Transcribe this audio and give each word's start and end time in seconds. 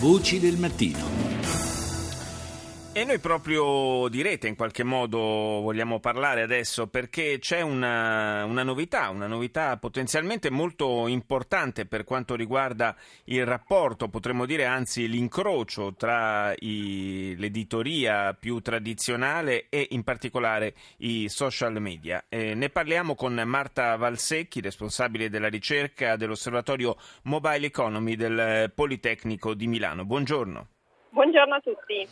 Voci 0.00 0.40
del 0.40 0.56
mattino. 0.56 1.29
E 2.92 3.04
noi 3.04 3.20
proprio 3.20 4.08
di 4.08 4.20
rete 4.20 4.48
in 4.48 4.56
qualche 4.56 4.82
modo 4.82 5.18
vogliamo 5.18 6.00
parlare 6.00 6.42
adesso 6.42 6.88
perché 6.88 7.38
c'è 7.38 7.60
una, 7.60 8.44
una, 8.44 8.64
novità, 8.64 9.10
una 9.10 9.28
novità 9.28 9.76
potenzialmente 9.76 10.50
molto 10.50 11.06
importante 11.06 11.86
per 11.86 12.02
quanto 12.02 12.34
riguarda 12.34 12.96
il 13.26 13.46
rapporto, 13.46 14.08
potremmo 14.08 14.44
dire 14.44 14.64
anzi 14.64 15.08
l'incrocio 15.08 15.94
tra 15.94 16.52
i, 16.58 17.36
l'editoria 17.38 18.34
più 18.34 18.58
tradizionale 18.58 19.68
e 19.68 19.86
in 19.90 20.02
particolare 20.02 20.74
i 20.98 21.28
social 21.28 21.80
media. 21.80 22.24
Eh, 22.28 22.54
ne 22.54 22.70
parliamo 22.70 23.14
con 23.14 23.40
Marta 23.46 23.94
Valsecchi, 23.94 24.60
responsabile 24.60 25.30
della 25.30 25.48
ricerca 25.48 26.16
dell'Osservatorio 26.16 26.96
Mobile 27.22 27.66
Economy 27.66 28.16
del 28.16 28.72
Politecnico 28.74 29.54
di 29.54 29.68
Milano. 29.68 30.04
Buongiorno. 30.04 30.66
Buongiorno 31.10 31.54
a 31.54 31.60
tutti. 31.60 32.08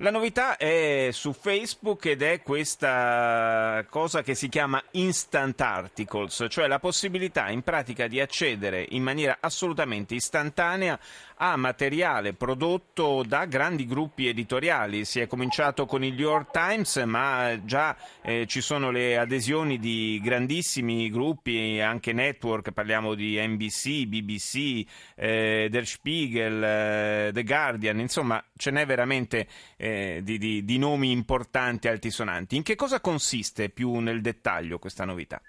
La 0.00 0.10
novità 0.10 0.58
è 0.58 1.08
su 1.10 1.32
Facebook 1.32 2.04
ed 2.04 2.20
è 2.20 2.42
questa 2.42 3.82
cosa 3.88 4.22
che 4.22 4.34
si 4.34 4.50
chiama 4.50 4.82
Instant 4.90 5.58
Articles, 5.58 6.44
cioè 6.50 6.66
la 6.66 6.78
possibilità 6.78 7.48
in 7.48 7.62
pratica 7.62 8.06
di 8.06 8.20
accedere 8.20 8.84
in 8.90 9.02
maniera 9.02 9.38
assolutamente 9.40 10.14
istantanea 10.14 10.98
a 11.38 11.56
materiale 11.56 12.32
prodotto 12.32 13.22
da 13.26 13.44
grandi 13.44 13.86
gruppi 13.86 14.26
editoriali. 14.28 15.04
Si 15.04 15.20
è 15.20 15.26
cominciato 15.26 15.86
con 15.86 16.04
il 16.04 16.14
New 16.14 16.28
York 16.28 16.50
Times, 16.50 16.96
ma 17.04 17.60
già 17.64 17.96
eh, 18.22 18.46
ci 18.46 18.60
sono 18.60 18.90
le 18.90 19.18
adesioni 19.18 19.78
di 19.78 20.20
grandissimi 20.22 21.10
gruppi, 21.10 21.80
anche 21.80 22.12
network, 22.12 22.72
parliamo 22.72 23.14
di 23.14 23.38
NBC, 23.38 24.06
BBC, 24.06 24.84
eh, 25.14 25.68
Der 25.70 25.86
Spiegel, 25.86 26.62
eh, 26.62 27.30
The 27.32 27.44
Guardian, 27.44 27.98
insomma 27.98 28.42
ce 28.56 28.70
n'è 28.70 28.86
veramente 28.86 29.46
eh, 29.76 30.20
di, 30.22 30.38
di, 30.38 30.64
di 30.64 30.78
nomi 30.78 31.10
importanti, 31.10 31.88
altisonanti. 31.88 32.56
In 32.56 32.62
che 32.62 32.74
cosa 32.74 33.00
consiste 33.00 33.68
più 33.68 33.98
nel 33.98 34.20
dettaglio 34.20 34.78
questa 34.78 35.04
novità? 35.04 35.40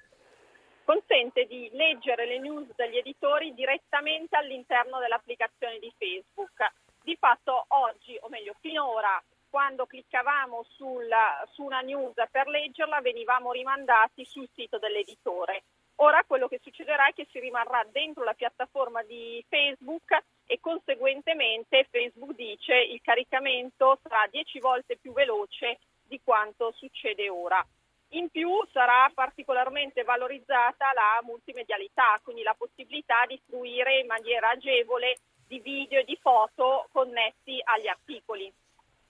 Consente 0.88 1.46
di 1.48 1.70
leggere 1.74 2.26
le 2.26 2.40
news 2.40 2.74
degli 2.74 2.96
editori 2.96 3.54
direttamente 3.54 4.38
all'interno 4.38 5.00
dell'applicazione 5.00 5.80
di 5.80 5.94
Facebook. 5.98 6.66
Di 7.04 7.18
fatto 7.20 7.66
oggi, 7.68 8.18
o 8.22 8.30
meglio 8.30 8.56
finora, 8.62 9.22
quando 9.50 9.86
cliccavamo 9.86 10.64
sul, 10.70 11.10
su 11.52 11.64
una 11.64 11.82
news 11.82 12.14
per 12.32 12.48
leggerla 12.48 13.02
venivamo 13.02 13.52
rimandati 13.52 14.24
sul 14.24 14.48
sito 14.56 14.78
dell'editore. 14.78 15.64
Ora 15.96 16.24
quello 16.26 16.48
che 16.48 16.62
succederà 16.64 17.08
è 17.08 17.14
che 17.14 17.28
si 17.32 17.40
rimarrà 17.40 17.86
dentro 17.92 18.24
la 18.24 18.34
piattaforma 18.34 19.04
di 19.04 19.44
Facebook 19.50 20.18
e 20.46 20.62
conseguentemente 20.62 21.88
Facebook 21.90 22.34
dice 22.34 22.74
il 22.74 23.02
caricamento 23.02 24.00
sarà 24.04 24.26
10 24.32 24.60
volte 24.60 24.96
più 24.96 25.12
veloce 25.12 25.80
di 26.04 26.22
quanto 26.24 26.72
succede 26.78 27.28
ora. 27.28 27.66
In 28.12 28.30
più 28.30 28.50
sarà 28.72 29.12
particolarmente 29.14 30.04
valorizzata 30.04 30.86
la 30.94 31.20
multimedialità, 31.24 32.20
quindi 32.24 32.42
la 32.42 32.56
possibilità 32.58 33.26
di 33.28 33.40
fruire 33.46 34.00
in 34.00 34.08
maniera 34.08 34.50
agevole 34.50 35.18
di 35.46 35.60
video 35.60 36.00
e 36.00 36.04
di 36.06 36.18
foto 36.22 36.88
connessi 36.92 37.60
agli 37.64 37.88
articoli. 37.88 38.52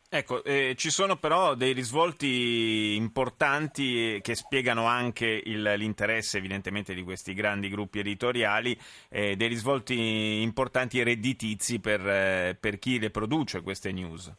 Ecco, 0.10 0.42
eh, 0.46 0.74
ci 0.78 0.90
sono 0.90 1.18
però 1.18 1.54
dei 1.54 1.74
risvolti 1.74 2.96
importanti 2.96 4.20
che 4.22 4.36
spiegano 4.36 4.86
anche 4.86 5.26
il, 5.26 5.62
l'interesse 5.62 6.38
evidentemente 6.38 6.94
di 6.94 7.04
questi 7.04 7.34
grandi 7.34 7.68
gruppi 7.68 8.00
editoriali, 8.00 8.80
eh, 9.10 9.36
dei 9.36 9.50
risvolti 9.50 10.42
importanti 10.42 11.02
e 11.02 11.04
redditizi 11.04 11.82
per, 11.82 12.08
eh, 12.08 12.58
per 12.58 12.80
chi 12.80 13.00
le 13.00 13.10
produce 13.10 13.62
queste 13.62 13.92
news. 13.92 14.34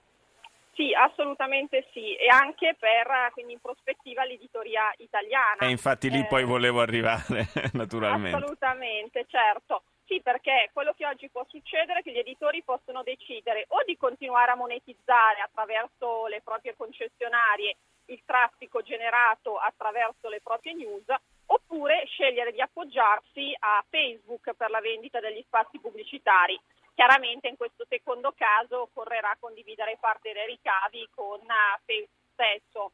Sì, 0.79 0.95
assolutamente 0.95 1.89
sì, 1.93 2.15
e 2.15 2.29
anche 2.29 2.77
per 2.79 3.33
quindi 3.33 3.55
in 3.55 3.61
prospettiva 3.61 4.25
l'editoria 4.25 4.95
italiana. 4.99 5.59
E 5.59 5.71
infatti 5.71 6.09
lì 6.09 6.21
eh, 6.21 6.27
poi 6.27 6.45
volevo 6.45 6.81
arrivare, 6.81 7.51
naturalmente. 7.75 8.37
Assolutamente, 8.37 9.27
certo. 9.27 9.83
Sì, 10.07 10.21
perché 10.23 10.71
quello 10.73 10.95
che 10.97 11.05
oggi 11.05 11.29
può 11.31 11.45
succedere 11.49 11.99
è 11.99 12.03
che 12.05 12.13
gli 12.13 12.19
editori 12.19 12.63
possono 12.63 13.03
decidere 13.03 13.65
o 13.71 13.83
di 13.85 13.97
continuare 13.97 14.53
a 14.53 14.55
monetizzare 14.55 15.41
attraverso 15.41 16.29
le 16.29 16.43
proprie 16.45 16.77
concessionarie 16.77 17.77
il 18.07 18.23
traffico 18.25 18.81
generato 18.81 19.57
attraverso 19.57 20.29
le 20.29 20.41
proprie 20.41 20.75
news, 20.75 21.05
oppure 21.47 22.05
scegliere 22.07 22.53
di 22.53 22.61
appoggiarsi 22.61 23.53
a 23.59 23.85
Facebook 23.91 24.55
per 24.55 24.71
la 24.71 24.81
vendita 24.81 25.19
degli 25.19 25.43
spazi 25.45 25.81
pubblicitari. 25.81 26.59
Chiaramente 26.99 27.47
in 27.47 27.57
questo 27.57 27.87
secondo 27.89 28.35
caso 28.37 28.81
occorrerà 28.91 29.37
condividere 29.39 29.99
parte 30.01 30.33
dei 30.33 30.47
ricavi 30.47 31.09
con 31.15 31.39
eh, 31.39 31.79
Facebook 31.87 32.27
stesso. 32.33 32.93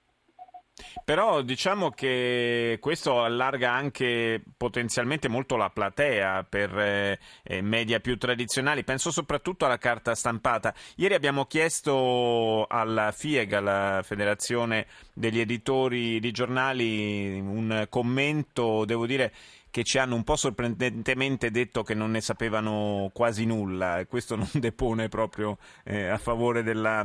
Però 1.03 1.43
diciamo 1.43 1.91
che 1.91 2.79
questo 2.81 3.23
allarga 3.23 3.73
anche 3.73 4.43
potenzialmente 4.57 5.29
molto 5.29 5.57
la 5.57 5.71
platea 5.71 6.45
per 6.49 6.79
eh, 6.79 7.19
eh, 7.43 7.63
media 7.63 8.01
più 8.01 8.17
tradizionali, 8.17 8.85
penso 8.85 9.11
soprattutto 9.11 9.65
alla 9.65 9.79
carta 9.79 10.15
stampata. 10.15 10.73
Ieri 10.97 11.15
abbiamo 11.15 11.47
chiesto 11.47 12.67
alla 12.69 13.11
FIEG, 13.13 13.53
alla 13.55 14.01
Federazione 14.03 14.87
degli 15.13 15.41
Editori 15.41 16.21
di 16.21 16.31
Giornali, 16.31 17.41
un 17.41 17.87
commento, 17.89 18.85
devo 18.85 19.07
dire 19.07 19.33
che 19.75 19.83
ci 19.83 19.99
hanno 19.99 20.15
un 20.15 20.23
po' 20.23 20.37
sorprendentemente 20.37 21.51
detto 21.51 21.83
che 21.83 21.95
non 21.95 22.13
ne 22.13 22.21
sapevano 22.21 23.11
quasi 23.13 23.45
nulla 23.45 23.99
e 23.99 24.07
questo 24.07 24.37
non 24.37 24.49
depone 24.53 25.09
proprio 25.09 25.59
eh, 25.83 26.07
a 26.07 26.17
favore 26.17 26.63
della, 26.63 27.05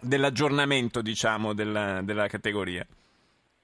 dell'aggiornamento 0.00 1.02
diciamo, 1.02 1.52
della, 1.52 2.00
della 2.02 2.26
categoria. 2.26 2.86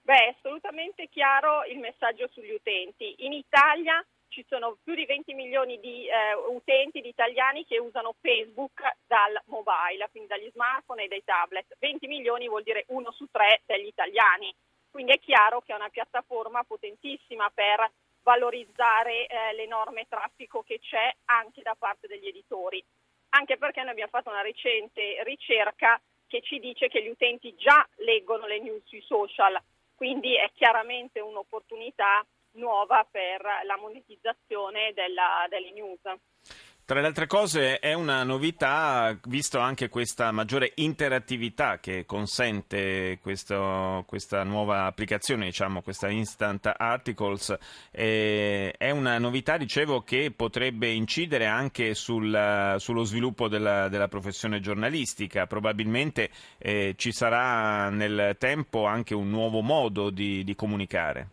Beh, 0.05 0.27
è 0.27 0.35
assolutamente 0.37 1.09
chiaro 1.09 1.65
il 1.65 1.79
messaggio 1.79 2.29
sugli 2.29 2.53
utenti. 2.53 3.25
In 3.25 3.33
Italia 3.33 4.05
ci 4.29 4.45
sono 4.47 4.77
più 4.85 4.95
di 4.95 5.07
20 5.07 5.33
milioni 5.33 5.81
di 5.81 6.07
eh, 6.07 6.35
utenti, 6.35 7.01
di 7.01 7.09
italiani 7.09 7.65
che 7.65 7.79
usano 7.79 8.15
Facebook 8.21 8.83
dal 9.07 9.41
mobile, 9.47 10.07
quindi 10.11 10.29
dagli 10.29 10.51
smartphone 10.53 11.05
e 11.05 11.09
dai 11.09 11.25
tablet. 11.25 11.75
20 11.79 12.07
milioni 12.07 12.49
vuol 12.49 12.63
dire 12.63 12.85
uno 12.89 13.13
su 13.13 13.29
tre 13.31 13.63
degli 13.65 13.87
italiani. 13.87 14.55
Quindi 14.91 15.13
è 15.13 15.19
chiaro 15.19 15.63
che 15.63 15.73
è 15.73 15.77
una 15.77 15.89
piattaforma 15.89 16.65
potentissima 16.65 17.49
per 17.49 17.91
valorizzare 18.23 19.27
eh, 19.27 19.55
l'enorme 19.55 20.05
traffico 20.07 20.63
che 20.63 20.81
c'è 20.81 21.15
anche 21.25 21.63
da 21.63 21.77
parte 21.79 22.09
degli 22.09 22.27
editori, 22.27 22.85
anche 23.31 23.57
perché 23.57 23.81
noi 23.81 23.93
abbiamo 23.93 24.11
fatto 24.11 24.29
una 24.29 24.43
recente 24.43 25.23
ricerca 25.23 25.99
che 26.27 26.43
ci 26.43 26.59
dice 26.59 26.89
che 26.89 27.03
gli 27.03 27.09
utenti 27.09 27.55
già 27.55 27.87
leggono 27.97 28.47
le 28.47 28.61
news 28.61 28.85
sui 28.85 29.03
social, 29.03 29.59
quindi 29.95 30.37
è 30.37 30.51
chiaramente 30.53 31.21
un'opportunità 31.21 32.25
nuova 32.53 33.07
per 33.11 33.43
la 33.65 33.77
monetizzazione 33.77 34.93
della, 34.93 35.47
delle 35.49 35.73
news. 35.73 36.01
Tra 36.87 37.01
le 37.01 37.07
altre 37.07 37.27
cose 37.27 37.79
è 37.79 37.95
una 37.95 38.25
novità, 38.25 39.19
visto 39.29 39.59
anche 39.59 39.89
questa 39.89 40.33
maggiore 40.33 40.73
interattività 40.75 41.79
che 41.79 42.05
consente 42.05 43.19
questo, 43.23 44.05
questa 44.07 44.43
nuova 44.43 44.85
applicazione, 44.85 45.47
diciamo, 45.47 45.81
questa 45.81 46.11
Instant 46.11 46.71
Articles, 46.77 47.57
eh, 47.91 48.71
è 48.77 48.91
una 48.91 49.17
novità, 49.17 49.57
dicevo, 49.57 50.03
che 50.03 50.31
potrebbe 50.31 50.89
incidere 50.91 51.47
anche 51.47 51.95
sul, 51.95 52.75
sullo 52.77 53.05
sviluppo 53.05 53.49
della, 53.49 53.89
della, 53.89 54.09
professione 54.09 54.61
giornalistica. 54.61 55.47
Probabilmente 55.47 56.29
eh, 56.59 56.93
ci 56.99 57.13
sarà 57.13 57.89
nel 57.89 58.37
tempo 58.39 58.85
anche 58.85 59.15
un 59.15 59.31
nuovo 59.31 59.63
modo 59.63 60.11
di, 60.11 60.45
di 60.45 60.55
comunicare. 60.55 61.29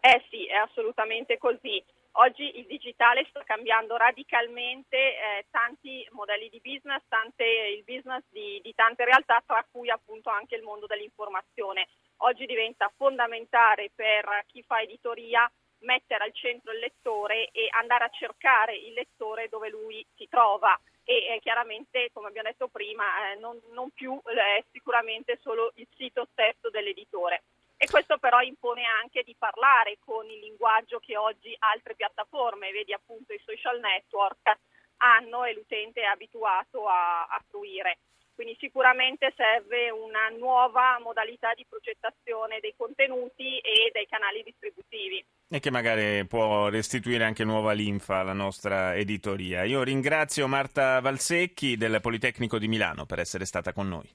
Eh 0.00 0.24
sì, 0.30 0.46
è 0.46 0.54
assolutamente 0.54 1.36
così. 1.36 1.84
Oggi 2.12 2.58
il 2.58 2.66
digitale 2.66 3.24
sta 3.28 3.44
cambiando 3.44 3.96
radicalmente 3.96 4.96
eh, 4.96 5.46
tanti 5.50 6.06
modelli 6.12 6.48
di 6.48 6.60
business, 6.60 7.02
tante, 7.08 7.44
il 7.44 7.84
business 7.84 8.24
di, 8.30 8.60
di, 8.62 8.74
tante 8.74 9.04
realtà, 9.04 9.42
tra 9.46 9.64
cui 9.70 9.88
appunto 9.88 10.30
anche 10.30 10.56
il 10.56 10.62
mondo 10.62 10.86
dell'informazione. 10.86 11.86
Oggi 12.22 12.46
diventa 12.46 12.90
fondamentale 12.96 13.90
per 13.94 14.44
chi 14.46 14.62
fa 14.62 14.80
editoria 14.80 15.48
mettere 15.80 16.24
al 16.24 16.34
centro 16.34 16.72
il 16.72 16.80
lettore 16.80 17.50
e 17.52 17.68
andare 17.70 18.04
a 18.04 18.10
cercare 18.10 18.74
il 18.76 18.92
lettore 18.94 19.48
dove 19.48 19.68
lui 19.68 20.04
si 20.16 20.26
trova 20.28 20.76
e 21.04 21.36
eh, 21.36 21.40
chiaramente, 21.40 22.10
come 22.12 22.28
abbiamo 22.28 22.48
detto 22.48 22.68
prima, 22.68 23.32
eh, 23.32 23.36
non, 23.36 23.58
non, 23.70 23.90
più 23.90 24.20
eh, 24.26 24.64
sicuramente 24.72 25.38
solo 25.40 25.72
il 25.76 25.88
sito 25.96 26.26
stesso 26.32 26.68
dell'editore. 26.68 27.44
E 27.80 27.86
questo 27.86 28.18
però 28.18 28.40
impone 28.40 28.82
anche 28.84 29.22
di 29.22 29.36
parlare 29.38 29.98
con 30.04 30.28
il 30.28 30.40
linguaggio 30.40 30.98
che 30.98 31.16
oggi 31.16 31.54
altre 31.60 31.94
piattaforme, 31.94 32.72
vedi 32.72 32.92
appunto 32.92 33.32
i 33.32 33.40
social 33.46 33.78
network, 33.78 34.58
hanno 34.96 35.44
e 35.44 35.54
l'utente 35.54 36.00
è 36.00 36.06
abituato 36.06 36.88
a, 36.88 37.26
a 37.26 37.40
fruire. 37.48 37.98
quindi 38.38 38.56
sicuramente 38.60 39.32
serve 39.34 39.90
una 39.90 40.28
nuova 40.38 40.96
modalità 41.02 41.54
di 41.54 41.66
progettazione 41.68 42.60
dei 42.60 42.72
contenuti 42.76 43.58
e 43.58 43.90
dei 43.92 44.06
canali 44.06 44.44
distributivi. 44.44 45.24
E 45.48 45.58
che 45.58 45.72
magari 45.72 46.24
può 46.24 46.68
restituire 46.68 47.24
anche 47.24 47.42
nuova 47.42 47.72
linfa 47.72 48.18
alla 48.18 48.32
nostra 48.32 48.94
editoria. 48.94 49.64
Io 49.64 49.82
ringrazio 49.82 50.46
Marta 50.46 51.00
Valsecchi 51.00 51.76
del 51.76 52.00
Politecnico 52.00 52.58
di 52.58 52.68
Milano 52.68 53.06
per 53.06 53.18
essere 53.18 53.44
stata 53.44 53.72
con 53.72 53.88
noi. 53.88 54.06